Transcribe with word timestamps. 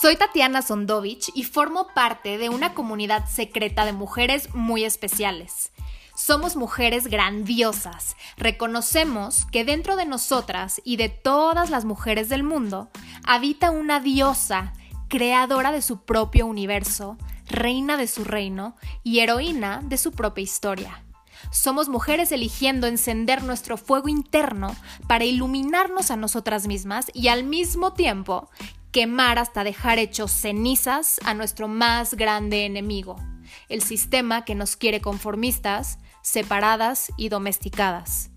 Soy 0.00 0.16
Tatiana 0.16 0.62
Sondovich 0.62 1.30
y 1.34 1.44
formo 1.44 1.88
parte 1.94 2.38
de 2.38 2.48
una 2.48 2.72
comunidad 2.72 3.28
secreta 3.28 3.84
de 3.84 3.92
mujeres 3.92 4.48
muy 4.54 4.84
especiales. 4.84 5.72
Somos 6.16 6.56
mujeres 6.56 7.08
grandiosas. 7.08 8.16
Reconocemos 8.38 9.44
que 9.52 9.66
dentro 9.66 9.96
de 9.96 10.06
nosotras 10.06 10.80
y 10.84 10.96
de 10.96 11.10
todas 11.10 11.68
las 11.68 11.84
mujeres 11.84 12.30
del 12.30 12.44
mundo 12.44 12.88
habita 13.26 13.70
una 13.70 14.00
diosa, 14.00 14.72
creadora 15.08 15.70
de 15.70 15.82
su 15.82 16.02
propio 16.06 16.46
universo, 16.46 17.18
reina 17.50 17.98
de 17.98 18.06
su 18.06 18.24
reino 18.24 18.76
y 19.04 19.18
heroína 19.18 19.82
de 19.84 19.98
su 19.98 20.12
propia 20.12 20.42
historia. 20.42 21.04
Somos 21.50 21.90
mujeres 21.90 22.32
eligiendo 22.32 22.86
encender 22.86 23.42
nuestro 23.42 23.76
fuego 23.76 24.08
interno 24.08 24.74
para 25.08 25.24
iluminarnos 25.24 26.10
a 26.10 26.16
nosotras 26.16 26.66
mismas 26.66 27.10
y 27.12 27.28
al 27.28 27.44
mismo 27.44 27.92
tiempo 27.92 28.48
quemar 28.92 29.38
hasta 29.38 29.64
dejar 29.64 29.98
hechos 29.98 30.30
cenizas 30.30 31.20
a 31.24 31.34
nuestro 31.34 31.68
más 31.68 32.14
grande 32.14 32.64
enemigo, 32.64 33.16
el 33.68 33.82
sistema 33.82 34.44
que 34.44 34.54
nos 34.54 34.76
quiere 34.76 35.00
conformistas, 35.00 35.98
separadas 36.22 37.12
y 37.16 37.28
domesticadas. 37.28 38.30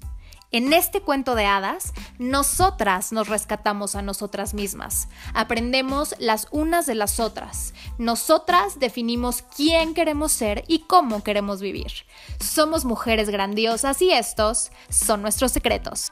En 0.52 0.72
este 0.72 1.02
cuento 1.02 1.34
de 1.34 1.46
hadas, 1.46 1.94
nosotras 2.20 3.12
nos 3.12 3.28
rescatamos 3.28 3.96
a 3.96 4.04
nosotras 4.04 4.54
mismas, 4.54 5.08
aprendemos 5.34 6.14
las 6.20 6.48
unas 6.52 6.86
de 6.86 6.94
las 6.94 7.20
otras, 7.20 7.74
nosotras 7.98 8.78
definimos 8.78 9.42
quién 9.42 9.96
queremos 9.96 10.32
ser 10.32 10.64
y 10.68 10.82
cómo 10.82 11.24
queremos 11.24 11.60
vivir. 11.60 11.92
Somos 12.40 12.86
mujeres 12.86 13.32
grandiosas 13.32 14.00
y 14.04 14.12
estos 14.12 14.72
son 14.90 15.24
nuestros 15.24 15.52
secretos. 15.52 16.12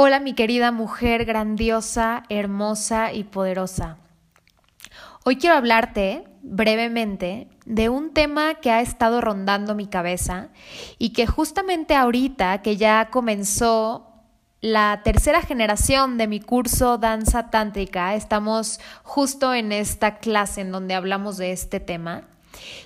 Hola 0.00 0.20
mi 0.20 0.32
querida 0.34 0.70
mujer 0.70 1.24
grandiosa, 1.24 2.22
hermosa 2.28 3.12
y 3.12 3.24
poderosa. 3.24 3.96
Hoy 5.24 5.38
quiero 5.38 5.56
hablarte 5.56 6.22
brevemente 6.40 7.48
de 7.64 7.88
un 7.88 8.14
tema 8.14 8.54
que 8.54 8.70
ha 8.70 8.80
estado 8.80 9.20
rondando 9.20 9.74
mi 9.74 9.88
cabeza 9.88 10.50
y 10.98 11.12
que 11.14 11.26
justamente 11.26 11.96
ahorita 11.96 12.62
que 12.62 12.76
ya 12.76 13.08
comenzó 13.10 14.06
la 14.60 15.00
tercera 15.02 15.42
generación 15.42 16.16
de 16.16 16.28
mi 16.28 16.38
curso 16.38 16.96
Danza 16.98 17.50
Tántrica, 17.50 18.14
estamos 18.14 18.78
justo 19.02 19.52
en 19.52 19.72
esta 19.72 20.18
clase 20.18 20.60
en 20.60 20.70
donde 20.70 20.94
hablamos 20.94 21.38
de 21.38 21.50
este 21.50 21.80
tema. 21.80 22.22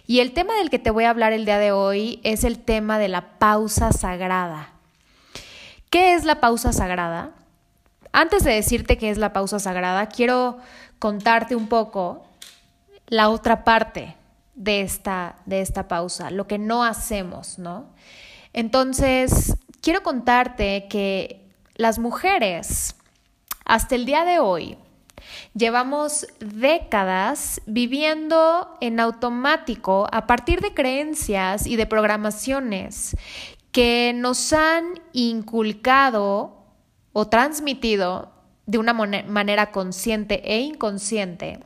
Y 0.06 0.20
el 0.20 0.32
tema 0.32 0.54
del 0.54 0.70
que 0.70 0.78
te 0.78 0.90
voy 0.90 1.04
a 1.04 1.10
hablar 1.10 1.34
el 1.34 1.44
día 1.44 1.58
de 1.58 1.72
hoy 1.72 2.20
es 2.24 2.42
el 2.42 2.58
tema 2.58 2.98
de 2.98 3.08
la 3.08 3.38
pausa 3.38 3.92
sagrada. 3.92 4.72
¿Qué 5.92 6.14
es 6.14 6.24
la 6.24 6.40
pausa 6.40 6.72
sagrada? 6.72 7.32
Antes 8.12 8.44
de 8.44 8.52
decirte 8.54 8.96
qué 8.96 9.10
es 9.10 9.18
la 9.18 9.34
pausa 9.34 9.58
sagrada, 9.58 10.06
quiero 10.08 10.56
contarte 10.98 11.54
un 11.54 11.68
poco 11.68 12.26
la 13.08 13.28
otra 13.28 13.62
parte 13.62 14.16
de 14.54 14.80
esta, 14.80 15.36
de 15.44 15.60
esta 15.60 15.88
pausa, 15.88 16.30
lo 16.30 16.46
que 16.46 16.56
no 16.56 16.82
hacemos, 16.82 17.58
¿no? 17.58 17.90
Entonces, 18.54 19.58
quiero 19.82 20.02
contarte 20.02 20.86
que 20.88 21.46
las 21.74 21.98
mujeres, 21.98 22.96
hasta 23.66 23.94
el 23.94 24.06
día 24.06 24.24
de 24.24 24.38
hoy, 24.38 24.78
Llevamos 25.54 26.26
décadas 26.40 27.60
viviendo 27.66 28.76
en 28.80 29.00
automático 29.00 30.06
a 30.10 30.26
partir 30.26 30.60
de 30.60 30.74
creencias 30.74 31.66
y 31.66 31.76
de 31.76 31.86
programaciones 31.86 33.16
que 33.72 34.12
nos 34.14 34.52
han 34.52 35.00
inculcado 35.12 36.56
o 37.12 37.28
transmitido 37.28 38.32
de 38.66 38.78
una 38.78 38.92
manera 38.92 39.72
consciente 39.72 40.42
e 40.44 40.60
inconsciente 40.60 41.60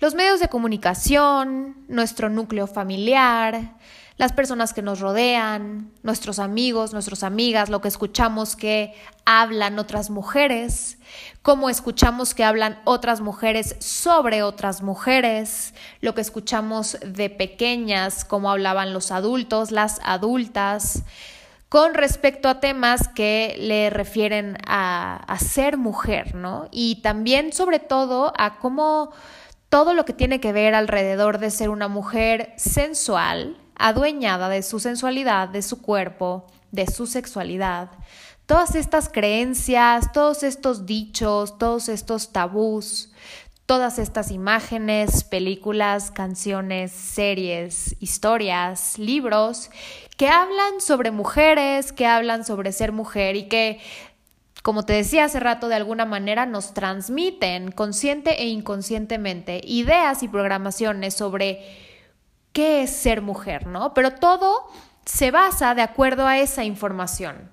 los 0.00 0.14
medios 0.14 0.40
de 0.40 0.48
comunicación, 0.48 1.76
nuestro 1.88 2.28
núcleo 2.28 2.66
familiar, 2.66 3.76
las 4.16 4.32
personas 4.32 4.72
que 4.72 4.82
nos 4.82 5.00
rodean, 5.00 5.90
nuestros 6.02 6.38
amigos, 6.38 6.92
nuestras 6.92 7.24
amigas, 7.24 7.68
lo 7.68 7.80
que 7.80 7.88
escuchamos 7.88 8.54
que 8.54 8.94
hablan 9.24 9.78
otras 9.78 10.08
mujeres, 10.10 10.98
cómo 11.42 11.68
escuchamos 11.68 12.32
que 12.32 12.44
hablan 12.44 12.80
otras 12.84 13.20
mujeres 13.20 13.74
sobre 13.80 14.44
otras 14.44 14.82
mujeres, 14.82 15.74
lo 16.00 16.14
que 16.14 16.20
escuchamos 16.20 16.96
de 17.04 17.28
pequeñas, 17.28 18.24
cómo 18.24 18.50
hablaban 18.50 18.92
los 18.92 19.10
adultos, 19.10 19.72
las 19.72 20.00
adultas, 20.04 21.02
con 21.68 21.94
respecto 21.94 22.48
a 22.48 22.60
temas 22.60 23.08
que 23.08 23.56
le 23.58 23.90
refieren 23.90 24.58
a, 24.64 25.16
a 25.16 25.38
ser 25.40 25.76
mujer, 25.76 26.36
¿no? 26.36 26.68
Y 26.70 27.02
también 27.02 27.52
sobre 27.52 27.80
todo 27.80 28.32
a 28.38 28.60
cómo 28.60 29.10
todo 29.74 29.92
lo 29.92 30.04
que 30.04 30.12
tiene 30.12 30.38
que 30.38 30.52
ver 30.52 30.72
alrededor 30.72 31.38
de 31.38 31.50
ser 31.50 31.68
una 31.68 31.88
mujer 31.88 32.52
sensual, 32.56 33.56
adueñada 33.74 34.48
de 34.48 34.62
su 34.62 34.78
sensualidad, 34.78 35.48
de 35.48 35.62
su 35.62 35.82
cuerpo, 35.82 36.46
de 36.70 36.86
su 36.86 37.08
sexualidad. 37.08 37.90
Todas 38.46 38.76
estas 38.76 39.08
creencias, 39.08 40.12
todos 40.12 40.44
estos 40.44 40.86
dichos, 40.86 41.58
todos 41.58 41.88
estos 41.88 42.30
tabús, 42.30 43.10
todas 43.66 43.98
estas 43.98 44.30
imágenes, 44.30 45.24
películas, 45.24 46.12
canciones, 46.12 46.92
series, 46.92 47.96
historias, 47.98 48.96
libros 48.96 49.70
que 50.16 50.28
hablan 50.28 50.80
sobre 50.80 51.10
mujeres, 51.10 51.92
que 51.92 52.06
hablan 52.06 52.44
sobre 52.44 52.70
ser 52.70 52.92
mujer 52.92 53.34
y 53.34 53.48
que 53.48 53.80
como 54.64 54.86
te 54.86 54.94
decía 54.94 55.24
hace 55.26 55.40
rato, 55.40 55.68
de 55.68 55.74
alguna 55.74 56.06
manera 56.06 56.46
nos 56.46 56.72
transmiten 56.72 57.70
consciente 57.70 58.42
e 58.42 58.46
inconscientemente 58.46 59.60
ideas 59.62 60.22
y 60.22 60.28
programaciones 60.28 61.12
sobre 61.12 61.62
qué 62.54 62.82
es 62.82 62.90
ser 62.90 63.20
mujer, 63.20 63.66
¿no? 63.66 63.92
Pero 63.92 64.14
todo 64.14 64.66
se 65.04 65.30
basa 65.30 65.74
de 65.74 65.82
acuerdo 65.82 66.26
a 66.26 66.38
esa 66.38 66.64
información. 66.64 67.50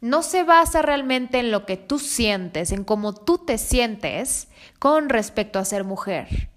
No 0.00 0.22
se 0.22 0.42
basa 0.42 0.80
realmente 0.80 1.38
en 1.38 1.50
lo 1.50 1.66
que 1.66 1.76
tú 1.76 1.98
sientes, 1.98 2.72
en 2.72 2.84
cómo 2.84 3.12
tú 3.12 3.36
te 3.36 3.58
sientes 3.58 4.48
con 4.78 5.10
respecto 5.10 5.58
a 5.58 5.66
ser 5.66 5.84
mujer. 5.84 6.48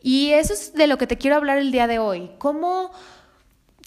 Y 0.00 0.30
eso 0.30 0.54
es 0.54 0.72
de 0.72 0.86
lo 0.86 0.96
que 0.96 1.06
te 1.06 1.18
quiero 1.18 1.36
hablar 1.36 1.58
el 1.58 1.70
día 1.70 1.86
de 1.86 1.98
hoy. 1.98 2.30
Cómo, 2.38 2.92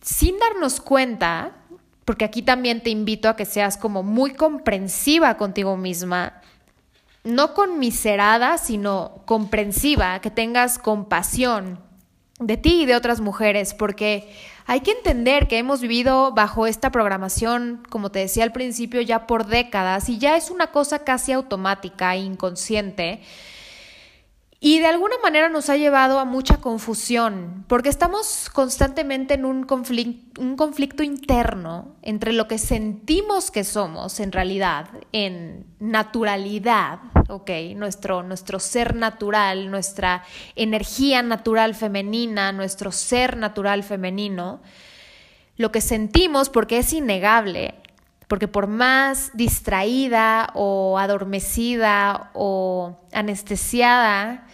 sin 0.03 0.37
darnos 0.37 0.81
cuenta, 0.81 1.62
porque 2.05 2.25
aquí 2.25 2.41
también 2.41 2.81
te 2.81 2.89
invito 2.89 3.29
a 3.29 3.35
que 3.35 3.45
seas 3.45 3.77
como 3.77 4.03
muy 4.03 4.33
comprensiva 4.33 5.37
contigo 5.37 5.77
misma, 5.77 6.41
no 7.23 7.53
conmiserada, 7.53 8.57
sino 8.57 9.23
comprensiva, 9.25 10.19
que 10.19 10.29
tengas 10.29 10.77
compasión 10.77 11.79
de 12.39 12.57
ti 12.57 12.81
y 12.81 12.85
de 12.85 12.95
otras 12.95 13.21
mujeres, 13.21 13.73
porque 13.73 14.33
hay 14.65 14.81
que 14.81 14.91
entender 14.91 15.47
que 15.47 15.57
hemos 15.57 15.81
vivido 15.81 16.33
bajo 16.33 16.67
esta 16.67 16.91
programación, 16.91 17.83
como 17.89 18.11
te 18.11 18.19
decía 18.19 18.43
al 18.43 18.51
principio, 18.51 19.01
ya 19.01 19.27
por 19.27 19.45
décadas 19.45 20.09
y 20.09 20.17
ya 20.17 20.35
es 20.35 20.49
una 20.49 20.67
cosa 20.67 20.99
casi 20.99 21.31
automática 21.31 22.15
e 22.15 22.19
inconsciente 22.19 23.21
y 24.65 24.79
de 24.79 24.87
alguna 24.87 25.17
manera 25.21 25.49
nos 25.49 25.69
ha 25.69 25.75
llevado 25.75 26.19
a 26.19 26.23
mucha 26.23 26.61
confusión, 26.61 27.65
porque 27.67 27.89
estamos 27.89 28.49
constantemente 28.49 29.33
en 29.33 29.43
un, 29.43 29.65
conflicto, 29.65 31.03
interno 31.03 31.97
entre 32.01 32.31
lo 32.31 32.47
que 32.47 32.57
sentimos 32.57 33.51
que 33.51 33.65
somos 33.65 34.21
en 34.21 34.31
realidad, 34.31 34.87
en 35.11 35.65
naturalidad, 35.81 36.99
¿ok? 37.27 37.51
Nuestro, 37.75 38.23
nuestro 38.23 38.57
ser 38.57 38.95
natural, 38.95 39.69
nuestra 39.69 40.23
energía 40.55 41.21
natural 41.21 41.75
femenina, 41.75 42.53
nuestro 42.53 42.93
ser 42.93 43.35
natural 43.35 43.83
femenino, 43.83 44.61
lo 45.57 45.73
que 45.73 45.81
sentimos 45.81 46.47
porque 46.47 46.77
es 46.77 46.93
innegable, 46.93 47.75
porque 48.27 48.47
por 48.47 48.67
más 48.67 49.31
distraída 49.33 50.49
o 50.53 50.97
adormecida 50.97 52.31
o 52.33 52.97
anestesiada 53.11 54.47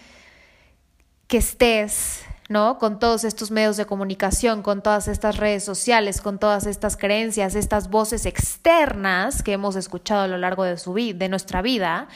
que 1.28 1.38
estés, 1.38 2.24
¿no? 2.50 2.80
Con 2.80 2.98
todos 2.98 3.24
estos 3.24 3.52
medios 3.52 3.78
de 3.78 3.86
comunicación, 3.86 4.64
con 4.64 4.82
todas 4.82 5.08
estas 5.08 5.38
redes 5.38 5.64
sociales, 5.64 6.20
con 6.20 6.40
todas 6.40 6.66
estas 6.66 6.98
creencias, 6.98 7.54
estas 7.54 7.90
voces 7.90 8.26
externas 8.26 9.44
que 9.44 9.54
hemos 9.54 9.76
escuchado 9.76 10.24
a 10.24 10.28
lo 10.28 10.38
largo 10.38 10.64
de, 10.64 11.14
de 11.14 11.30
nuestra 11.30 11.62
vida, 11.62 12.08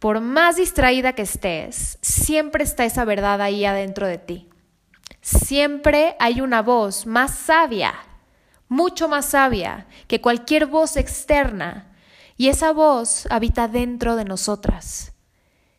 por 0.00 0.20
más 0.20 0.56
distraída 0.56 1.14
que 1.14 1.22
estés, 1.22 1.98
siempre 2.02 2.64
está 2.64 2.84
esa 2.84 3.04
verdad 3.04 3.40
ahí 3.40 3.64
adentro 3.64 4.06
de 4.06 4.18
ti. 4.18 4.48
Siempre 5.20 6.16
hay 6.18 6.40
una 6.40 6.62
voz 6.62 7.06
más 7.06 7.34
sabia, 7.34 7.94
mucho 8.68 9.08
más 9.08 9.26
sabia 9.26 9.86
que 10.08 10.20
cualquier 10.20 10.66
voz 10.66 10.96
externa, 10.96 11.92
y 12.36 12.48
esa 12.48 12.72
voz 12.72 13.26
habita 13.30 13.66
dentro 13.66 14.16
de 14.16 14.24
nosotras. 14.24 15.12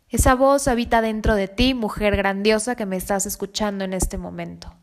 Esa 0.10 0.36
voz 0.36 0.68
habita 0.68 1.02
dentro 1.02 1.36
de 1.36 1.48
ti, 1.48 1.74
mujer 1.74 2.16
grandiosa 2.16 2.76
que 2.76 2.86
me 2.86 2.96
estás 2.96 3.26
escuchando 3.26 3.84
en 3.84 3.94
este 3.94 4.18
momento. 4.18 4.74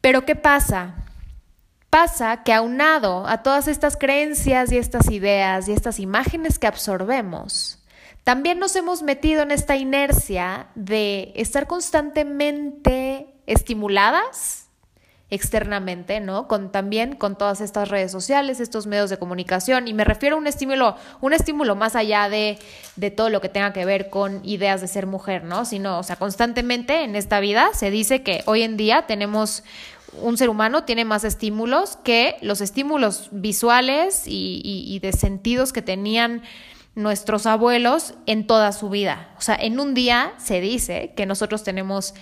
Pero 0.00 0.24
¿qué 0.24 0.36
pasa? 0.36 0.94
Pasa 1.88 2.42
que 2.42 2.52
aunado 2.52 3.26
a 3.26 3.42
todas 3.42 3.68
estas 3.68 3.96
creencias 3.96 4.70
y 4.70 4.78
estas 4.78 5.10
ideas 5.10 5.68
y 5.68 5.72
estas 5.72 5.98
imágenes 5.98 6.58
que 6.58 6.66
absorbemos, 6.66 7.78
también 8.24 8.58
nos 8.58 8.76
hemos 8.76 9.02
metido 9.02 9.42
en 9.42 9.50
esta 9.50 9.76
inercia 9.76 10.68
de 10.74 11.32
estar 11.34 11.66
constantemente 11.66 13.34
estimuladas 13.46 14.61
externamente, 15.32 16.20
¿no? 16.20 16.46
Con 16.46 16.70
también 16.70 17.16
con 17.16 17.36
todas 17.36 17.62
estas 17.62 17.88
redes 17.88 18.12
sociales, 18.12 18.60
estos 18.60 18.86
medios 18.86 19.08
de 19.08 19.16
comunicación, 19.16 19.88
y 19.88 19.94
me 19.94 20.04
refiero 20.04 20.36
a 20.36 20.38
un 20.38 20.46
estímulo, 20.46 20.94
un 21.22 21.32
estímulo 21.32 21.74
más 21.74 21.96
allá 21.96 22.28
de, 22.28 22.58
de 22.96 23.10
todo 23.10 23.30
lo 23.30 23.40
que 23.40 23.48
tenga 23.48 23.72
que 23.72 23.86
ver 23.86 24.10
con 24.10 24.44
ideas 24.44 24.82
de 24.82 24.88
ser 24.88 25.06
mujer, 25.06 25.44
¿no? 25.44 25.64
Sino, 25.64 25.98
o 25.98 26.02
sea, 26.02 26.16
constantemente 26.16 27.04
en 27.04 27.16
esta 27.16 27.40
vida 27.40 27.70
se 27.72 27.90
dice 27.90 28.22
que 28.22 28.42
hoy 28.44 28.60
en 28.62 28.76
día 28.76 29.06
tenemos 29.06 29.64
un 30.20 30.36
ser 30.36 30.50
humano 30.50 30.84
tiene 30.84 31.06
más 31.06 31.24
estímulos 31.24 31.96
que 32.04 32.36
los 32.42 32.60
estímulos 32.60 33.30
visuales 33.30 34.24
y, 34.26 34.60
y, 34.62 34.98
de 34.98 35.12
sentidos 35.12 35.72
que 35.72 35.80
tenían 35.80 36.42
nuestros 36.94 37.46
abuelos 37.46 38.12
en 38.26 38.46
toda 38.46 38.72
su 38.72 38.90
vida. 38.90 39.30
O 39.38 39.40
sea, 39.40 39.54
en 39.54 39.80
un 39.80 39.94
día 39.94 40.34
se 40.36 40.60
dice 40.60 41.14
que 41.16 41.24
nosotros 41.24 41.64
tenemos 41.64 42.12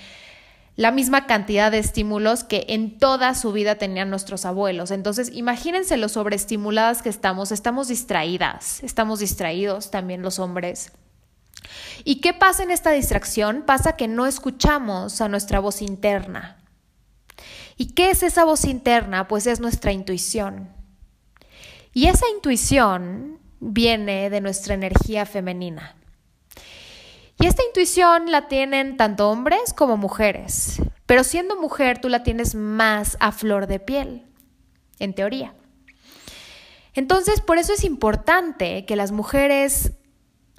la 0.81 0.93
misma 0.93 1.27
cantidad 1.27 1.71
de 1.71 1.79
estímulos 1.79 2.43
que 2.43 2.65
en 2.71 2.97
toda 2.97 3.35
su 3.35 3.53
vida 3.53 3.75
tenían 3.75 4.09
nuestros 4.09 4.47
abuelos. 4.47 4.91
Entonces, 4.91 5.31
imagínense 5.31 5.99
lo 5.99 6.09
sobreestimuladas 6.09 7.03
que 7.03 7.11
estamos, 7.11 7.53
estamos 7.53 7.89
distraídas, 7.89 8.83
estamos 8.83 9.19
distraídos 9.19 9.91
también 9.91 10.23
los 10.23 10.39
hombres. 10.39 10.93
¿Y 12.03 12.23
qué 12.23 12.33
pasa 12.33 12.63
en 12.63 12.71
esta 12.71 12.93
distracción? 12.93 13.65
Pasa 13.67 13.97
que 13.97 14.09
no 14.09 14.25
escuchamos 14.25 15.21
a 15.21 15.29
nuestra 15.29 15.61
voz 15.61 15.83
interna. 15.83 16.57
¿Y 17.77 17.93
qué 17.93 18.09
es 18.09 18.23
esa 18.23 18.45
voz 18.45 18.65
interna? 18.65 19.29
Pues 19.29 19.47
es 19.47 19.61
nuestra 19.61 19.93
intuición. 19.93 20.71
Y 21.93 22.07
esa 22.07 22.25
intuición 22.35 23.39
viene 23.61 24.31
de 24.31 24.41
nuestra 24.41 24.73
energía 24.73 25.27
femenina. 25.27 26.00
Y 27.41 27.47
esta 27.47 27.63
intuición 27.65 28.31
la 28.31 28.49
tienen 28.49 28.99
tanto 28.99 29.31
hombres 29.31 29.73
como 29.73 29.97
mujeres, 29.97 30.83
pero 31.07 31.25
siendo 31.25 31.59
mujer 31.59 31.99
tú 31.99 32.11
la 32.11 32.23
tienes 32.23 32.55
más 32.55 33.17
a 33.19 33.33
flor 33.33 33.67
de 33.67 33.81
piel, 33.81 34.27
en 34.99 35.15
teoría. 35.15 35.55
Entonces, 36.93 37.41
por 37.41 37.57
eso 37.57 37.73
es 37.73 37.83
importante 37.85 38.85
que 38.85 38.95
las 38.95 39.11
mujeres 39.11 39.93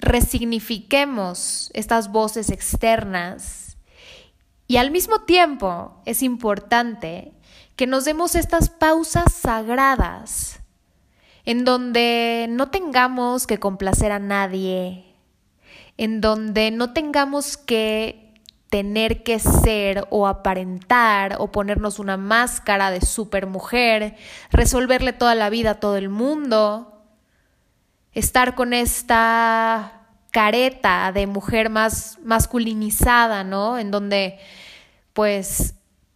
resignifiquemos 0.00 1.70
estas 1.72 2.10
voces 2.10 2.50
externas 2.50 3.76
y 4.66 4.78
al 4.78 4.90
mismo 4.90 5.20
tiempo 5.20 6.02
es 6.04 6.20
importante 6.20 7.32
que 7.76 7.86
nos 7.86 8.04
demos 8.04 8.34
estas 8.34 8.70
pausas 8.70 9.32
sagradas 9.32 10.58
en 11.44 11.64
donde 11.64 12.48
no 12.50 12.70
tengamos 12.70 13.46
que 13.46 13.58
complacer 13.58 14.10
a 14.10 14.18
nadie, 14.18 15.11
en 15.96 16.20
donde 16.20 16.70
no 16.70 16.92
tengamos 16.92 17.56
que 17.56 18.22
tener 18.72 19.22
que 19.22 19.38
ser 19.38 20.06
o 20.08 20.26
aparentar 20.26 21.36
o 21.38 21.52
ponernos 21.52 21.98
una 21.98 22.16
máscara 22.16 22.90
de 22.90 23.02
supermujer, 23.02 24.16
resolverle 24.50 25.12
toda 25.12 25.34
la 25.34 25.50
vida 25.50 25.72
a 25.72 25.80
todo 25.80 25.98
el 25.98 26.08
mundo, 26.08 27.04
estar 28.14 28.54
con 28.54 28.72
esta 28.72 30.06
careta 30.30 31.12
de 31.12 31.26
mujer 31.26 31.68
más 31.68 32.18
masculinizada, 32.24 33.44
¿no? 33.44 33.78
En 33.78 33.90
donde 33.90 34.38
pues 35.12 35.74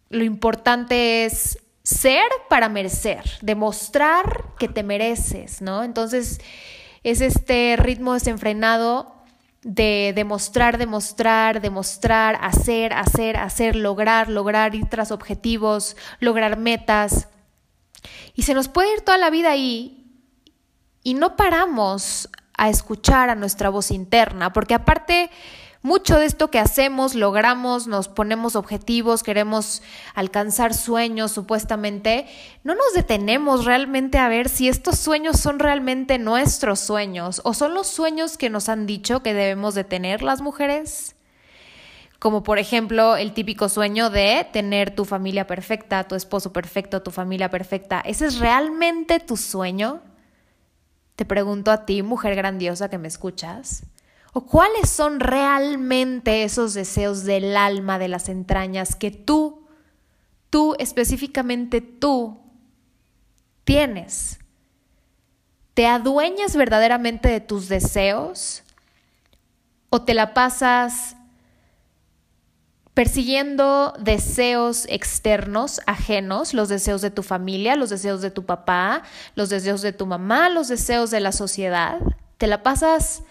lo 0.09 0.25
importante 0.25 1.27
es 1.27 1.59
ser 1.83 2.25
para 2.49 2.71
merecer, 2.71 3.23
demostrar 3.43 4.45
que 4.59 4.69
te 4.69 4.83
mereces, 4.83 5.61
¿no? 5.61 5.85
Entonces 5.85 6.41
es 7.03 7.21
este 7.21 7.77
ritmo 7.79 8.15
desenfrenado 8.15 9.16
de 9.67 10.13
demostrar, 10.15 10.79
demostrar, 10.79 11.61
demostrar, 11.61 12.39
hacer, 12.41 12.93
hacer, 12.93 13.37
hacer, 13.37 13.75
lograr, 13.75 14.29
lograr, 14.29 14.77
ir 14.77 14.89
tras 14.89 15.11
objetivos, 15.11 15.97
lograr 16.21 16.57
metas. 16.57 17.27
Y 18.37 18.43
se 18.43 18.55
nos 18.55 18.69
puede 18.69 18.95
ir 18.95 19.01
toda 19.01 19.19
la 19.19 19.29
vida 19.29 19.51
ahí 19.51 20.07
y 21.03 21.15
no 21.15 21.35
paramos 21.35 22.31
a 22.57 22.69
escuchar 22.69 23.29
a 23.29 23.35
nuestra 23.35 23.69
voz 23.69 23.91
interna, 23.91 24.53
porque 24.53 24.75
aparte 24.75 25.31
mucho 25.87 26.19
de 26.19 26.27
esto 26.27 26.51
que 26.51 26.59
hacemos, 26.59 27.15
logramos, 27.15 27.87
nos 27.87 28.09
ponemos 28.09 28.57
objetivos, 28.57 29.23
queremos 29.23 29.83
alcanzar 30.17 30.75
sueños 30.75 31.31
supuestamente, 31.31 32.27
no 32.65 32.75
nos 32.75 32.93
detenemos 32.93 33.65
realmente 33.65 34.19
a 34.19 34.29
ver 34.29 34.49
si 34.49 34.69
estos 34.69 34.99
sueños 34.99 35.39
son 35.39 35.61
realmente 35.61 36.19
nuestros 36.19 36.81
sueños 36.81 37.41
o 37.45 37.55
son 37.55 37.73
los 37.73 37.87
sueños 37.87 38.37
que 38.37 38.51
nos 38.51 38.69
han 38.69 38.85
dicho 38.87 39.23
que 39.23 39.33
debemos 39.33 39.77
de 39.77 39.85
tener 39.85 40.23
las 40.23 40.41
mujeres. 40.41 41.15
Como 42.19 42.43
por 42.43 42.59
ejemplo 42.59 43.17
el 43.17 43.33
típico 43.33 43.69
sueño 43.69 44.11
de 44.11 44.45
tener 44.53 44.93
tu 44.93 45.05
familia 45.05 45.47
perfecta, 45.47 46.03
tu 46.09 46.17
esposo 46.17 46.53
perfecto, 46.53 47.01
tu 47.01 47.13
familia 47.13 47.49
perfecta. 47.49 48.01
¿Ese 48.01 48.27
es 48.27 48.41
realmente 48.41 49.21
tu 49.21 49.37
sueño? 49.37 50.01
Te 51.15 51.25
pregunto 51.25 51.71
a 51.71 51.87
ti, 51.87 52.03
mujer 52.03 52.35
grandiosa 52.35 52.91
que 52.91 52.99
me 52.99 53.07
escuchas. 53.07 53.85
¿O 54.39 54.43
cuáles 54.45 54.91
son 54.91 55.19
realmente 55.19 56.43
esos 56.43 56.75
deseos 56.75 57.25
del 57.25 57.57
alma, 57.57 57.99
de 57.99 58.09
las 58.09 58.29
entrañas 58.29 58.95
que 58.95 59.11
tú, 59.11 59.67
tú 60.51 60.77
específicamente 60.79 61.81
tú, 61.81 62.39
tienes? 63.65 64.39
¿Te 65.73 65.87
adueñas 65.87 66.55
verdaderamente 66.55 67.31
de 67.31 67.41
tus 67.41 67.71
deseos? 67.71 68.63
¿O 69.89 70.03
te 70.03 70.13
la 70.13 70.35
pasas 70.35 71.17
persiguiendo 72.93 73.95
deseos 73.99 74.85
externos, 74.91 75.81
ajenos, 75.87 76.53
los 76.53 76.69
deseos 76.69 77.01
de 77.01 77.11
tu 77.11 77.23
familia, 77.23 77.75
los 77.75 77.89
deseos 77.89 78.21
de 78.21 78.31
tu 78.31 78.45
papá, 78.45 79.03
los 79.35 79.49
deseos 79.49 79.81
de 79.81 79.95
tu 79.95 80.05
mamá, 80.05 80.51
los 80.51 80.69
deseos 80.69 81.11
de 81.11 81.21
la 81.21 81.33
sociedad? 81.33 82.01
¿Te 82.37 82.47
la 82.47 82.63
pasas 82.63 83.23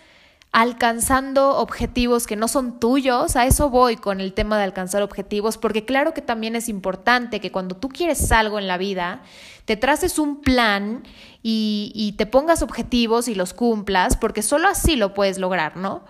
alcanzando 0.55 1.57
objetivos 1.57 2.27
que 2.27 2.37
no 2.37 2.47
son 2.47 2.79
tuyos, 2.79 3.35
a 3.35 3.45
eso 3.45 3.69
voy 3.69 3.97
con 3.97 4.21
el 4.21 4.31
tema 4.31 4.57
de 4.57 4.63
alcanzar 4.63 5.03
objetivos, 5.03 5.57
porque 5.57 5.83
claro 5.83 6.13
que 6.13 6.21
también 6.21 6.55
es 6.55 6.69
importante 6.69 7.41
que 7.41 7.51
cuando 7.51 7.75
tú 7.75 7.89
quieres 7.89 8.31
algo 8.31 8.57
en 8.57 8.65
la 8.65 8.77
vida, 8.77 9.21
te 9.65 9.75
traces 9.75 10.17
un 10.17 10.39
plan 10.39 11.03
y, 11.43 12.15
te 12.17 12.25
pongas 12.25 12.61
objetivos 12.61 13.27
y 13.27 13.35
los 13.35 13.53
cumplas, 13.53 14.15
porque 14.15 14.41
solo 14.41 14.69
así 14.69 14.95
lo 14.95 15.13
puedes 15.13 15.39
lograr, 15.39 15.75
¿no? 15.75 16.05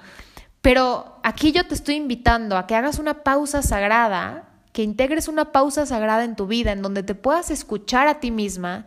Pero 0.62 1.20
aquí 1.24 1.52
yo 1.52 1.66
te 1.66 1.74
estoy 1.74 1.96
invitando 1.96 2.56
a 2.56 2.68
que 2.68 2.75
hagas 2.75 3.00
una 3.00 3.24
pausa 3.24 3.64
sagrada, 3.64 4.48
que 4.74 4.84
integres 4.84 5.28
una 5.28 5.52
pausa 5.54 5.88
sagrada 5.88 6.24
en 6.24 6.36
tu 6.36 6.46
vida, 6.46 6.72
en 6.72 6.84
donde 6.84 7.02
te 7.02 7.16
puedas 7.16 7.50
escuchar 7.50 8.08
a 8.08 8.20
ti 8.20 8.30
misma 8.30 8.86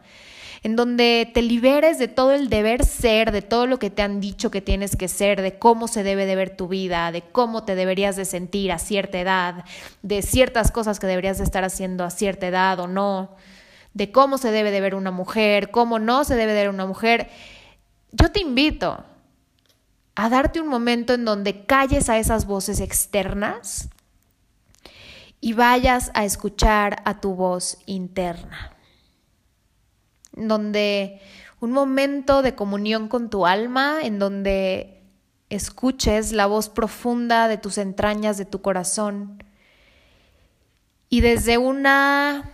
en 0.62 0.77
donde 0.77 1.31
te 1.33 1.43
liberes 1.43 1.99
de 1.99 2.09
todo 2.09 2.33
el 2.33 2.49
deber 2.49 2.85
ser, 2.85 3.33
de 3.33 3.43
todo 3.43 3.67
lo 3.67 3.79
que 3.79 3.91
te 3.91 4.03
han 4.03 4.21
dicho 4.21 4.50
que 4.50 4.61
tienes 4.61 4.97
que 4.97 5.09
ser, 5.09 5.43
de 5.43 5.59
cómo 5.59 5.88
se 5.88 6.03
debe 6.03 6.27
de 6.27 6.37
ver 6.37 6.57
tu 6.57 6.69
vida, 6.69 7.12
de 7.12 7.23
cómo 7.23 7.65
te 7.65 7.75
deberías 7.75 8.17
de 8.17 8.25
sentir 8.25 8.73
a 8.73 8.79
cierta 8.79 9.19
edad, 9.19 9.65
de 10.03 10.23
ciertas 10.23 10.73
cosas 10.73 10.99
que 10.99 11.07
deberías 11.07 11.38
de 11.38 11.45
estar 11.45 11.65
haciendo 11.65 12.05
a 12.05 12.11
cierta 12.11 12.49
edad 12.49 12.81
o 12.81 12.88
no, 12.88 13.37
de 13.95 14.11
cómo 14.11 14.38
se 14.38 14.50
debe 14.50 14.71
de 14.71 14.81
ver 14.81 14.95
una 14.95 15.11
mujer, 15.11 15.71
cómo 15.71 15.99
no 15.99 16.25
se 16.25 16.35
debe 16.35 16.53
de 16.53 16.61
ver 16.61 16.71
una 16.71 16.87
mujer. 16.87 17.29
Yo 18.12 18.31
te 18.33 18.41
invito 18.41 19.05
a 20.15 20.29
darte 20.29 20.61
un 20.61 20.69
momento 20.69 21.15
en 21.15 21.25
donde 21.25 21.65
calles 21.65 22.09
a 22.09 22.19
esas 22.19 22.47
voces 22.47 22.81
externas 22.81 23.88
y 25.41 25.53
vayas 25.53 26.11
a 26.15 26.25
escuchar 26.25 27.00
a 27.05 27.21
tu 27.21 27.35
voz 27.35 27.79
interna 27.87 28.77
donde 30.47 31.21
un 31.61 31.73
momento 31.73 32.42
de 32.42 32.54
comunión 32.54 33.09
con 33.09 33.30
tu 33.30 33.47
alma, 33.47 33.99
en 34.02 34.18
donde 34.18 35.02
escuches 35.50 36.33
la 36.33 36.47
voz 36.47 36.68
profunda 36.68 37.49
de 37.49 37.59
tus 37.59 37.78
entrañas, 37.78 38.38
de 38.38 38.45
tu 38.45 38.62
corazón, 38.62 39.42
y 41.09 41.21
desde 41.23 41.59
una 41.59 42.52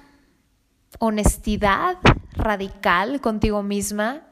honestidad 1.00 1.98
radical 2.32 3.20
contigo 3.20 3.62
misma, 3.62 4.22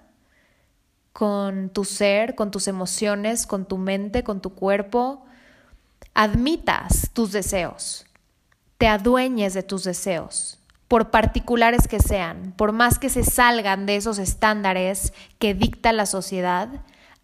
con 1.12 1.68
tu 1.68 1.84
ser, 1.84 2.34
con 2.34 2.50
tus 2.50 2.68
emociones, 2.68 3.46
con 3.46 3.66
tu 3.66 3.76
mente, 3.76 4.24
con 4.24 4.40
tu 4.40 4.54
cuerpo, 4.54 5.26
admitas 6.14 7.10
tus 7.12 7.32
deseos, 7.32 8.06
te 8.78 8.86
adueñes 8.86 9.52
de 9.52 9.62
tus 9.62 9.84
deseos 9.84 10.61
por 10.92 11.10
particulares 11.10 11.88
que 11.88 12.00
sean, 12.00 12.52
por 12.54 12.72
más 12.72 12.98
que 12.98 13.08
se 13.08 13.24
salgan 13.24 13.86
de 13.86 13.96
esos 13.96 14.18
estándares 14.18 15.14
que 15.38 15.54
dicta 15.54 15.90
la 15.90 16.04
sociedad, 16.04 16.68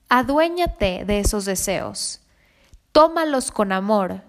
aduéñate 0.08 1.04
de 1.04 1.20
esos 1.20 1.44
deseos, 1.44 2.22
tómalos 2.92 3.50
con 3.50 3.72
amor 3.72 4.22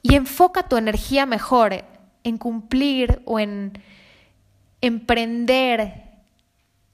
y 0.00 0.14
enfoca 0.14 0.62
tu 0.62 0.78
energía 0.78 1.26
mejor 1.26 1.84
en 2.24 2.38
cumplir 2.38 3.20
o 3.26 3.38
en 3.38 3.78
emprender 4.80 6.04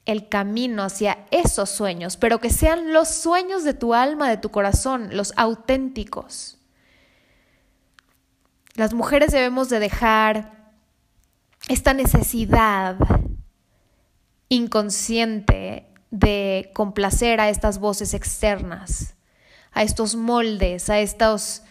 el 0.05 0.27
camino 0.27 0.83
hacia 0.83 1.19
esos 1.31 1.69
sueños, 1.69 2.17
pero 2.17 2.41
que 2.41 2.49
sean 2.49 2.91
los 2.91 3.07
sueños 3.07 3.63
de 3.63 3.73
tu 3.73 3.93
alma, 3.93 4.27
de 4.27 4.35
tu 4.35 4.51
corazón, 4.51 5.15
los 5.15 5.31
auténticos. 5.37 6.57
Las 8.73 8.93
mujeres 8.93 9.31
debemos 9.31 9.69
de 9.69 9.79
dejar 9.79 10.55
esta 11.67 11.93
necesidad 11.93 12.97
inconsciente 14.49 15.87
de 16.11 16.71
complacer 16.73 17.41
a 17.41 17.49
estas 17.49 17.79
voces 17.79 18.13
externas, 18.13 19.15
a 19.71 19.83
estos 19.83 20.15
moldes, 20.15 20.89
a 20.89 20.99
estos 20.99 21.63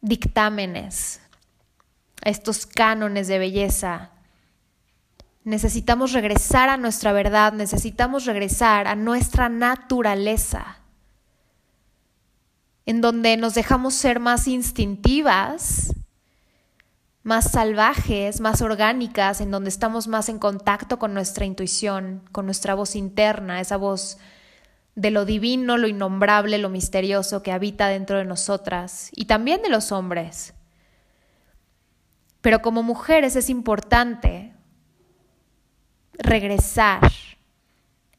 dictámenes, 0.00 1.20
a 2.24 2.30
estos 2.30 2.66
cánones 2.66 3.28
de 3.28 3.38
belleza. 3.38 4.10
Necesitamos 5.44 6.12
regresar 6.12 6.68
a 6.68 6.76
nuestra 6.76 7.12
verdad, 7.12 7.52
necesitamos 7.52 8.26
regresar 8.26 8.86
a 8.86 8.94
nuestra 8.94 9.48
naturaleza, 9.48 10.78
en 12.84 13.00
donde 13.00 13.36
nos 13.36 13.54
dejamos 13.54 13.94
ser 13.94 14.20
más 14.20 14.48
instintivas, 14.48 15.94
más 17.22 17.50
salvajes, 17.50 18.40
más 18.40 18.62
orgánicas, 18.62 19.40
en 19.40 19.50
donde 19.50 19.68
estamos 19.68 20.08
más 20.08 20.28
en 20.28 20.38
contacto 20.38 20.98
con 20.98 21.12
nuestra 21.12 21.44
intuición, 21.44 22.22
con 22.32 22.46
nuestra 22.46 22.74
voz 22.74 22.96
interna, 22.96 23.60
esa 23.60 23.76
voz 23.76 24.18
de 24.94 25.10
lo 25.10 25.24
divino, 25.24 25.76
lo 25.76 25.86
innombrable, 25.86 26.58
lo 26.58 26.68
misterioso 26.68 27.42
que 27.42 27.52
habita 27.52 27.88
dentro 27.88 28.18
de 28.18 28.24
nosotras 28.24 29.10
y 29.12 29.26
también 29.26 29.62
de 29.62 29.68
los 29.68 29.92
hombres. 29.92 30.54
Pero 32.40 32.62
como 32.62 32.82
mujeres 32.82 33.36
es 33.36 33.50
importante 33.50 34.54
regresar 36.14 37.12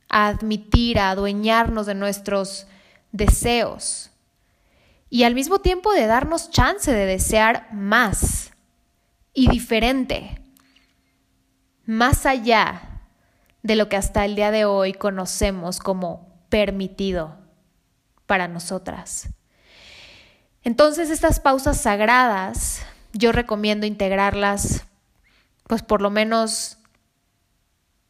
a 0.09 0.27
admitir, 0.27 0.99
a 0.99 1.11
adueñarnos 1.11 1.87
de 1.87 1.95
nuestros 1.95 2.67
deseos 3.11 4.11
y 5.09 5.23
al 5.23 5.33
mismo 5.35 5.59
tiempo 5.59 5.91
de 5.91 6.05
darnos 6.05 6.51
chance 6.51 6.91
de 6.91 7.05
desear 7.05 7.67
más 7.73 8.50
y 9.33 9.49
diferente, 9.49 10.41
más 11.85 12.25
allá 12.25 13.01
de 13.63 13.75
lo 13.75 13.89
que 13.89 13.95
hasta 13.95 14.25
el 14.25 14.35
día 14.35 14.51
de 14.51 14.65
hoy 14.65 14.93
conocemos 14.93 15.79
como 15.79 16.45
permitido 16.49 17.37
para 18.25 18.47
nosotras. 18.47 19.29
Entonces 20.63 21.09
estas 21.09 21.39
pausas 21.39 21.81
sagradas 21.81 22.85
yo 23.13 23.31
recomiendo 23.31 23.85
integrarlas 23.85 24.85
pues 25.67 25.83
por 25.83 26.01
lo 26.01 26.09
menos 26.09 26.77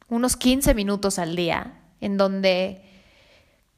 unos 0.07 0.35
15 0.35 0.73
minutos 0.73 1.19
al 1.19 1.35
día, 1.35 1.79
en 2.01 2.17
donde 2.17 2.90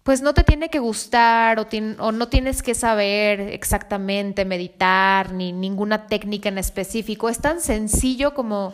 pues 0.03 0.21
no 0.21 0.33
te 0.33 0.43
tiene 0.43 0.69
que 0.69 0.79
gustar 0.79 1.59
o, 1.59 2.11
no 2.11 2.27
tienes 2.27 2.61
que 2.61 2.75
saber 2.75 3.39
exactamente 3.39 4.43
meditar 4.43 5.31
ni 5.31 5.53
ninguna 5.53 6.07
técnica 6.07 6.49
en 6.49 6.57
específico. 6.57 7.29
Es 7.29 7.39
tan 7.39 7.61
sencillo 7.61 8.33
como 8.33 8.73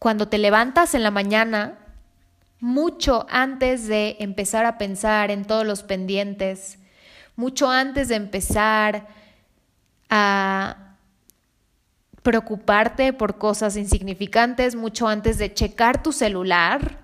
cuando 0.00 0.26
te 0.26 0.38
levantas 0.38 0.94
en 0.94 1.04
la 1.04 1.12
mañana, 1.12 1.78
mucho 2.58 3.26
antes 3.30 3.86
de 3.86 4.16
empezar 4.18 4.66
a 4.66 4.76
pensar 4.76 5.30
en 5.30 5.44
todos 5.44 5.64
los 5.64 5.84
pendientes, 5.84 6.78
mucho 7.36 7.70
antes 7.70 8.08
de 8.08 8.16
empezar 8.16 9.06
a 10.10 10.96
preocuparte 12.22 13.12
por 13.12 13.38
cosas 13.38 13.76
insignificantes, 13.76 14.74
mucho 14.74 15.06
antes 15.06 15.38
de 15.38 15.54
checar 15.54 16.02
tu 16.02 16.12
celular, 16.12 16.98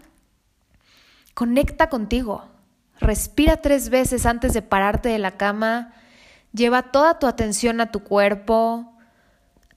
conecta 1.35 1.89
contigo 1.89 2.58
Respira 3.01 3.59
tres 3.59 3.91
veces 3.91 4.27
antes 4.27 4.53
de 4.53 4.63
pararte 4.63 5.09
de 5.09 5.19
la 5.19 5.37
cama. 5.37 5.93
Lleva 6.53 6.91
toda 6.91 7.19
tu 7.19 7.27
atención 7.27 7.81
a 7.81 7.91
tu 7.91 8.03
cuerpo. 8.03 8.93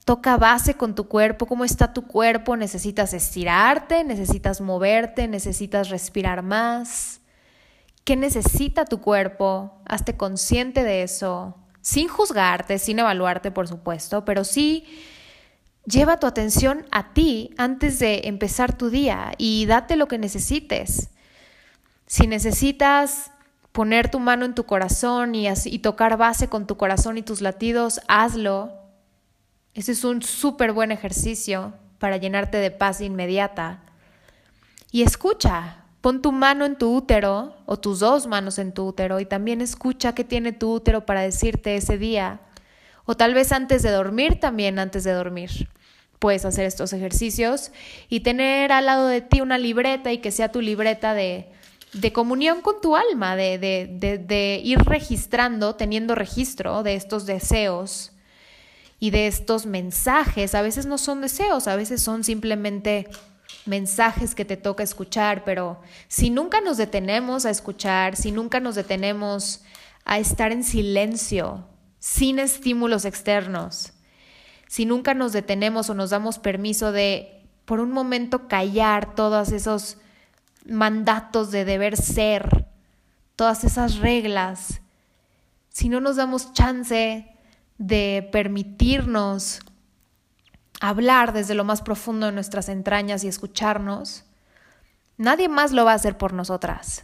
Toca 0.06 0.38
base 0.38 0.74
con 0.74 0.96
tu 0.96 1.08
cuerpo. 1.08 1.46
¿Cómo 1.46 1.63
está 1.63 1.94
tu 1.94 2.08
cuerpo? 2.08 2.58
¿Necesitas 2.58 3.13
estirarte? 3.13 4.04
¿Necesitas 4.04 4.62
moverte? 4.62 5.28
¿Necesitas 5.28 5.90
respirar 5.90 6.42
más? 6.42 7.22
¿Qué 8.04 8.16
necesita 8.16 8.86
tu 8.86 9.00
cuerpo? 9.00 9.80
Hazte 9.86 10.18
consciente 10.18 10.84
de 10.84 11.04
eso. 11.04 11.56
Sin 11.82 12.08
juzgarte, 12.08 12.80
sin 12.80 13.00
evaluarte, 13.00 13.51
por 13.51 13.68
supuesto, 13.68 14.25
pero 14.25 14.44
sí 14.44 14.86
lleva 15.86 16.18
tu 16.18 16.28
atención 16.28 16.86
a 16.92 17.13
ti 17.13 17.54
antes 17.58 18.00
de 18.00 18.22
empezar 18.25 18.78
tu 18.78 18.90
día 18.90 19.34
y 19.38 19.66
date 19.66 19.96
lo 19.96 20.08
que 20.08 20.18
necesites. 20.18 21.10
Si 22.12 22.27
necesitas 22.27 23.32
poner 23.72 24.12
tu 24.12 24.20
mano 24.20 24.44
en 24.44 24.53
tu 24.53 24.65
corazón 24.65 25.34
y, 25.34 25.48
tocar 25.80 26.18
base 26.18 26.50
con 26.50 26.68
tu 26.68 26.75
corazón 26.75 27.18
y 27.18 27.22
tus 27.22 27.39
latidos, 27.39 28.01
hazlo. 28.10 28.74
Ese 29.75 29.94
es 29.94 30.03
un 30.03 30.22
súper 30.22 30.74
buen 30.74 30.91
ejercicio 30.91 31.72
para 32.00 32.18
llenarte 32.18 32.58
de 32.58 32.70
paz 32.70 33.00
inmediata. 33.00 33.80
Y 34.91 35.03
escucha, 35.03 35.86
pon 36.01 36.22
tu 36.22 36.34
mano 36.34 36.65
en 36.65 36.77
tu 36.77 36.94
útero 36.94 37.56
o 37.65 37.80
tus 37.80 38.01
dos 38.01 38.27
manos 38.27 38.60
en 38.60 38.74
tu 38.74 38.88
útero 38.88 39.22
y 39.22 39.25
también 39.25 39.62
escucha 39.62 40.13
qué 40.13 40.25
tiene 40.25 40.51
tu 40.51 40.70
útero 40.70 41.06
para 41.06 41.22
decirte 41.22 41.77
ese 41.77 41.98
día. 41.98 42.41
O 43.06 43.15
tal 43.15 43.34
vez 43.34 43.53
antes 43.53 43.84
de 43.84 43.89
dormir, 43.89 44.38
también 44.38 44.80
antes 44.80 45.06
de 45.06 45.13
dormir. 45.13 45.70
Puedes 46.20 46.44
hacer 46.44 46.65
estos 46.65 46.91
ejercicios 46.91 47.72
y 48.10 48.20
tener 48.20 48.74
al 48.74 48.88
lado 48.88 49.08
de 49.08 49.22
ti 49.22 49.39
una 49.39 49.58
libreta 49.58 50.12
y 50.12 50.18
que 50.18 50.32
sea 50.32 50.51
tu 50.51 50.60
libreta 50.60 51.13
de 51.13 51.50
de 51.94 52.14
comunión 52.14 52.62
con 52.62 52.80
tu 52.82 52.96
alma, 52.96 53.36
de, 53.36 53.58
de, 53.58 54.18
de, 54.18 54.62
ir 54.64 54.80
registrando, 54.80 55.76
teniendo 55.76 56.16
registro 56.16 56.84
de 56.84 56.96
estos 56.96 57.26
deseos 57.26 58.12
y 59.00 59.10
de 59.10 59.28
estos 59.28 59.66
mensajes. 59.66 60.56
A 60.56 60.62
veces 60.62 60.86
no 60.86 60.98
son 60.98 61.22
deseos, 61.22 61.68
a 61.68 61.76
veces 61.76 62.02
son 62.02 62.24
simplemente 62.24 63.10
mensajes 63.66 64.36
que 64.36 64.46
te 64.46 64.58
toca 64.58 64.84
escuchar, 64.84 65.44
pero 65.44 65.82
si 66.08 66.30
nunca 66.30 66.62
nos 66.62 66.78
detenemos 66.78 67.46
a 67.46 67.50
escuchar, 67.50 68.16
si 68.16 68.32
nunca 68.32 68.60
nos 68.60 68.76
detenemos 68.76 69.62
a 70.06 70.18
estar 70.18 70.52
en 70.52 70.64
silencio, 70.64 71.68
sin 72.00 72.40
estímulos 72.40 73.06
externos, 73.06 73.94
si 74.68 74.86
nunca 74.86 75.14
nos 75.14 75.34
detenemos 75.34 75.90
o 75.90 75.94
nos 75.94 76.12
damos 76.12 76.40
permiso 76.40 76.92
de 76.92 77.44
por 77.66 77.80
un 77.80 77.92
momento 77.92 78.48
callar 78.48 79.16
todos 79.16 79.52
esos 79.52 79.98
mandatos 80.65 81.51
de 81.51 81.65
deber 81.65 81.98
ser, 81.98 82.68
todas 83.36 83.63
esas 83.63 83.98
reglas, 83.98 84.82
si 85.70 85.89
no 85.89 86.00
nos 86.00 86.18
damos 86.18 86.53
chance 86.53 87.27
de 87.77 88.30
permitirnos 88.32 89.62
hablar 90.82 91.34
desde 91.34 91.56
lo 91.56 91.63
más 91.63 91.82
profundo 91.82 92.25
de 92.25 92.32
nuestras 92.32 92.70
entrañas 92.70 93.24
y 93.24 93.27
escucharnos, 93.27 94.25
nadie 95.18 95.48
más 95.48 95.72
lo 95.72 95.86
va 95.86 95.94
a 95.94 95.96
hacer 95.96 96.18
por 96.18 96.34
nosotras. 96.34 97.03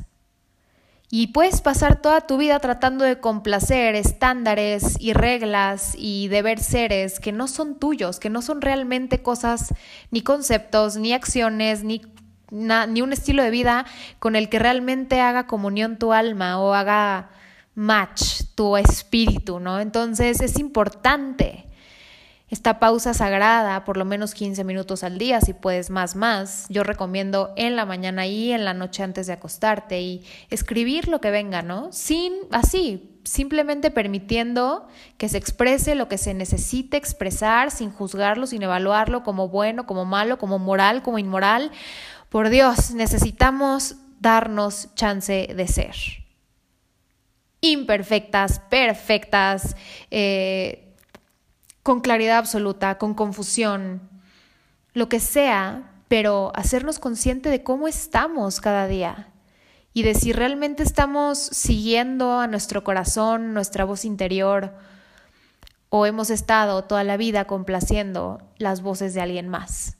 Y 1.10 1.28
puedes 1.28 1.62
pasar 1.62 2.02
toda 2.02 2.22
tu 2.22 2.38
vida 2.38 2.60
tratando 2.60 3.06
de 3.06 3.22
complacer 3.22 3.96
estándares 3.96 4.98
y 5.00 5.14
reglas 5.14 5.96
y 5.98 6.28
deber 6.28 6.60
seres 6.60 7.22
que 7.22 7.32
no 7.32 7.48
son 7.48 7.80
tuyos, 7.80 8.20
que 8.20 8.30
no 8.30 8.42
son 8.42 8.60
realmente 8.60 9.22
cosas, 9.22 9.74
ni 10.12 10.22
conceptos, 10.22 10.98
ni 10.98 11.14
acciones, 11.14 11.86
ni 11.86 12.02
ni 12.52 13.02
un 13.02 13.14
estilo 13.14 13.44
de 13.44 13.52
vida 13.52 13.86
con 14.20 14.36
el 14.36 14.50
que 14.50 14.60
realmente 14.60 15.22
haga 15.22 15.48
comunión 15.48 15.98
tu 15.98 16.14
alma 16.14 16.60
o 16.60 16.74
haga 16.74 17.30
match 17.76 18.44
tu 18.56 18.78
espíritu, 18.78 19.60
¿no? 19.60 19.80
Entonces 19.80 20.42
es 20.42 20.58
importante 20.60 21.68
esta 22.50 22.80
pausa 22.80 23.14
sagrada, 23.14 23.84
por 23.84 23.98
lo 23.98 24.06
menos 24.06 24.34
15 24.34 24.64
minutos 24.64 25.04
al 25.04 25.18
día, 25.18 25.42
si 25.42 25.54
puedes 25.54 25.90
más, 25.90 26.16
más. 26.16 26.66
Yo 26.70 26.84
recomiendo 26.84 27.54
en 27.58 27.76
la 27.76 27.86
mañana 27.86 28.26
y 28.26 28.54
en 28.54 28.64
la 28.64 28.74
noche 28.74 29.04
antes 29.04 29.28
de 29.28 29.34
acostarte 29.34 30.00
y 30.00 30.24
escribir 30.50 31.10
lo 31.10 31.20
que 31.20 31.30
venga, 31.30 31.62
¿no? 31.62 31.92
Sin, 31.92 32.34
así, 32.52 33.12
simplemente 33.26 33.92
permitiendo 33.92 34.88
que 35.18 35.28
se 35.28 35.38
exprese 35.38 35.96
lo 35.96 36.08
que 36.08 36.18
se 36.18 36.34
necesite 36.34 36.96
expresar, 36.96 37.70
sin 37.70 37.92
juzgarlo, 37.92 38.48
sin 38.48 38.64
evaluarlo 38.64 39.24
como 39.24 39.50
bueno, 39.50 39.86
como 39.86 40.06
malo, 40.06 40.38
como 40.38 40.58
moral, 40.58 41.04
como 41.04 41.20
inmoral 41.20 41.72
por 42.30 42.50
Dios, 42.50 42.92
necesitamos 42.92 43.96
darnos 44.20 44.94
chance 44.96 45.48
de 45.56 45.68
ser. 45.68 45.96
Imperfectas, 47.62 48.60
perfectas, 48.70 49.76
eh, 50.12 50.94
con 51.84 52.02
claridad 52.02 52.38
absoluta, 52.38 52.98
con 52.98 53.14
confusión, 53.14 54.02
lo 54.94 55.10
que 55.10 55.20
sea, 55.20 55.92
pero 56.08 56.52
hacernos 56.56 57.00
consciente 57.00 57.50
de 57.50 57.64
cómo 57.64 57.88
estamos 57.88 58.60
cada 58.60 58.88
día 58.88 59.30
y 59.94 60.04
de 60.04 60.14
si 60.14 60.32
realmente 60.32 60.84
estamos 60.84 61.40
siguiendo 61.40 62.40
a 62.40 62.48
nuestro 62.48 62.84
corazón, 62.84 63.54
nuestra 63.54 63.86
voz 63.86 64.06
interior, 64.06 64.74
o 65.90 66.06
hemos 66.06 66.30
estado 66.30 66.84
toda 66.84 67.04
la 67.04 67.18
vida 67.18 67.46
complaciendo 67.46 68.42
las 68.58 68.82
voces 68.82 69.14
de 69.14 69.22
alguien 69.22 69.48
más. 69.48 69.97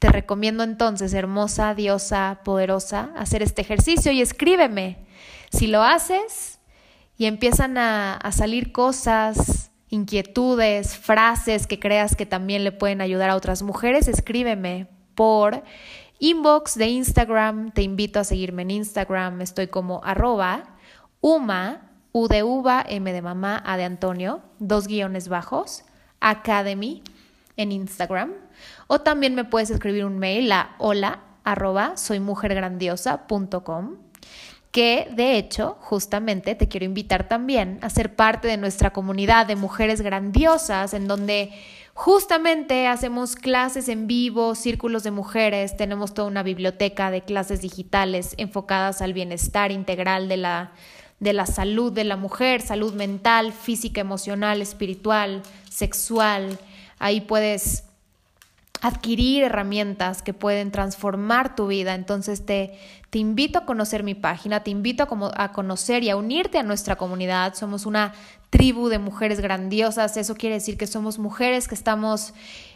Te 0.00 0.08
recomiendo 0.08 0.64
entonces, 0.64 1.12
hermosa, 1.12 1.74
diosa, 1.74 2.40
poderosa, 2.42 3.10
hacer 3.18 3.42
este 3.42 3.60
ejercicio 3.60 4.10
y 4.12 4.22
escríbeme. 4.22 4.96
Si 5.52 5.66
lo 5.66 5.82
haces 5.82 6.58
y 7.18 7.26
empiezan 7.26 7.76
a, 7.76 8.18
salir 8.32 8.72
cosas, 8.72 9.70
inquietudes, 9.90 10.96
frases 10.96 11.66
que 11.66 11.78
creas 11.78 12.16
que 12.16 12.24
también 12.24 12.64
le 12.64 12.72
pueden 12.72 13.02
ayudar 13.02 13.28
a 13.28 13.36
otras 13.36 13.60
mujeres, 13.60 14.08
escríbeme 14.08 14.86
por 15.14 15.64
inbox 16.18 16.76
de 16.76 16.86
Instagram. 16.86 17.70
Te 17.72 17.82
invito 17.82 18.20
a 18.20 18.24
seguirme 18.24 18.62
en 18.62 18.70
Instagram. 18.70 19.42
Estoy 19.42 19.66
como 19.66 20.02
arroba 20.02 20.78
uma, 21.20 21.90
u 22.12 22.26
de 22.26 22.42
uva, 22.42 22.86
m 22.88 23.12
de 23.12 23.20
mamá, 23.20 23.62
a 23.66 23.76
de 23.76 23.84
Antonio, 23.84 24.40
dos 24.60 24.86
guiones 24.86 25.28
bajos, 25.28 25.84
academy 26.20 27.02
en 27.60 27.72
Instagram. 27.72 28.32
O 28.86 29.00
también 29.00 29.34
me 29.34 29.44
puedes 29.44 29.70
escribir 29.70 30.04
un 30.04 30.18
mail 30.18 30.50
a 30.52 30.74
hola 30.78 31.20
que 34.72 35.08
de 35.12 35.36
hecho 35.36 35.76
justamente 35.80 36.54
te 36.54 36.68
quiero 36.68 36.86
invitar 36.86 37.26
también 37.28 37.78
a 37.82 37.90
ser 37.90 38.14
parte 38.14 38.46
de 38.48 38.56
nuestra 38.56 38.92
comunidad 38.92 39.46
de 39.46 39.56
mujeres 39.56 40.00
grandiosas 40.00 40.94
en 40.94 41.08
donde 41.08 41.50
justamente 41.94 42.86
hacemos 42.86 43.34
clases 43.34 43.88
en 43.88 44.06
vivo, 44.06 44.54
círculos 44.54 45.02
de 45.02 45.10
mujeres, 45.10 45.76
tenemos 45.76 46.14
toda 46.14 46.28
una 46.28 46.42
biblioteca 46.42 47.10
de 47.10 47.22
clases 47.22 47.60
digitales 47.60 48.34
enfocadas 48.38 49.02
al 49.02 49.12
bienestar 49.12 49.72
integral 49.72 50.28
de 50.28 50.36
la, 50.36 50.72
de 51.18 51.32
la 51.32 51.46
salud 51.46 51.92
de 51.92 52.04
la 52.04 52.16
mujer, 52.16 52.62
salud 52.62 52.94
mental, 52.94 53.52
física, 53.52 54.00
emocional, 54.00 54.62
espiritual, 54.62 55.42
sexual. 55.68 56.58
Ahí 57.00 57.20
puedes 57.20 57.82
adquirir 58.82 59.42
herramientas 59.42 60.22
que 60.22 60.32
pueden 60.32 60.70
transformar 60.70 61.54
tu 61.54 61.66
vida. 61.66 61.94
Entonces 61.94 62.46
te, 62.46 62.78
te 63.10 63.18
invito 63.18 63.58
a 63.58 63.66
conocer 63.66 64.02
mi 64.04 64.14
página, 64.14 64.62
te 64.62 64.70
invito 64.70 65.02
a, 65.02 65.44
a, 65.44 65.52
conocer 65.52 66.02
y 66.02 66.10
a 66.10 66.16
unirte 66.16 66.58
a 66.58 66.62
nuestra 66.62 66.96
comunidad. 66.96 67.54
Somos 67.54 67.84
una 67.84 68.14
tribu 68.48 68.88
de 68.88 68.98
mujeres 68.98 69.40
grandiosas. 69.40 70.16
Eso 70.16 70.34
quiere 70.34 70.54
decir 70.56 70.78
que 70.78 70.86
somos 70.86 71.18
mujeres 71.18 71.68
que 71.68 71.74
estamos 71.74 72.32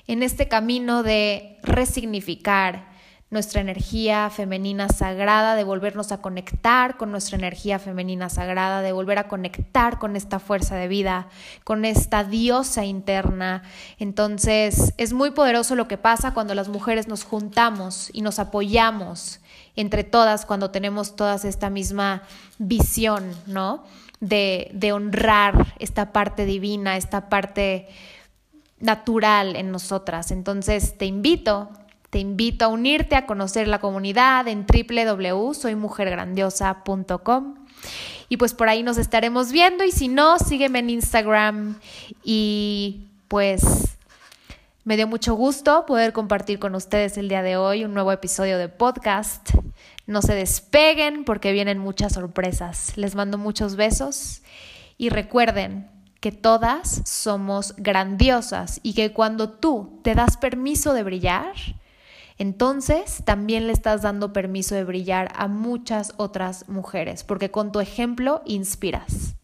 en 0.06 0.22
este 0.22 0.48
camino 0.48 1.02
de 1.02 1.58
resignificar, 1.62 2.93
nuestra 3.30 3.60
energía 3.60 4.30
femenina 4.30 4.88
sagrada, 4.88 5.56
de 5.56 5.64
volvernos 5.64 6.12
a 6.12 6.18
conectar 6.18 6.96
con 6.96 7.10
nuestra 7.10 7.36
energía 7.36 7.78
femenina 7.78 8.28
sagrada, 8.28 8.80
de 8.80 8.92
volver 8.92 9.18
a 9.18 9.28
conectar 9.28 9.98
con 9.98 10.14
esta 10.14 10.38
fuerza 10.38 10.76
de 10.76 10.88
vida, 10.88 11.28
con 11.64 11.84
esta 11.84 12.22
diosa 12.22 12.84
interna. 12.84 13.62
Entonces 13.98 14.94
es 14.98 15.12
muy 15.12 15.32
poderoso 15.32 15.74
lo 15.74 15.88
que 15.88 15.98
pasa 15.98 16.32
cuando 16.34 16.54
las 16.54 16.68
mujeres 16.68 17.08
nos 17.08 17.24
juntamos 17.24 18.10
y 18.12 18.22
nos 18.22 18.38
apoyamos 18.38 19.40
entre 19.76 20.04
todas 20.04 20.46
cuando 20.46 20.70
tenemos 20.70 21.16
todas 21.16 21.44
esta 21.44 21.70
misma 21.70 22.22
visión, 22.58 23.34
¿no? 23.46 23.84
De, 24.20 24.70
de 24.72 24.92
honrar 24.92 25.74
esta 25.80 26.12
parte 26.12 26.46
divina, 26.46 26.96
esta 26.96 27.28
parte 27.28 27.88
natural 28.78 29.56
en 29.56 29.72
nosotras. 29.72 30.30
Entonces 30.30 30.96
te 30.96 31.06
invito 31.06 31.70
te 32.14 32.20
invito 32.20 32.64
a 32.64 32.68
unirte 32.68 33.16
a 33.16 33.26
conocer 33.26 33.66
la 33.66 33.80
comunidad 33.80 34.46
en 34.46 34.66
www.soymujergrandiosa.com. 34.66 37.54
Y 38.28 38.36
pues 38.36 38.54
por 38.54 38.68
ahí 38.68 38.84
nos 38.84 38.98
estaremos 38.98 39.50
viendo 39.50 39.82
y 39.82 39.90
si 39.90 40.06
no, 40.06 40.38
sígueme 40.38 40.78
en 40.78 40.90
Instagram 40.90 41.80
y 42.22 43.08
pues 43.26 43.96
me 44.84 44.94
dio 44.94 45.08
mucho 45.08 45.34
gusto 45.34 45.86
poder 45.86 46.12
compartir 46.12 46.60
con 46.60 46.76
ustedes 46.76 47.18
el 47.18 47.28
día 47.28 47.42
de 47.42 47.56
hoy 47.56 47.84
un 47.84 47.94
nuevo 47.94 48.12
episodio 48.12 48.58
de 48.58 48.68
podcast. 48.68 49.50
No 50.06 50.22
se 50.22 50.36
despeguen 50.36 51.24
porque 51.24 51.50
vienen 51.50 51.80
muchas 51.80 52.12
sorpresas. 52.12 52.96
Les 52.96 53.16
mando 53.16 53.38
muchos 53.38 53.74
besos 53.74 54.42
y 54.98 55.08
recuerden 55.08 55.90
que 56.20 56.30
todas 56.30 57.02
somos 57.06 57.74
grandiosas 57.76 58.78
y 58.84 58.94
que 58.94 59.12
cuando 59.12 59.50
tú 59.50 59.98
te 60.04 60.14
das 60.14 60.36
permiso 60.36 60.94
de 60.94 61.02
brillar, 61.02 61.54
entonces 62.38 63.22
también 63.24 63.66
le 63.66 63.72
estás 63.72 64.02
dando 64.02 64.32
permiso 64.32 64.74
de 64.74 64.84
brillar 64.84 65.32
a 65.36 65.48
muchas 65.48 66.14
otras 66.16 66.68
mujeres, 66.68 67.24
porque 67.24 67.50
con 67.50 67.72
tu 67.72 67.80
ejemplo 67.80 68.42
inspiras. 68.44 69.36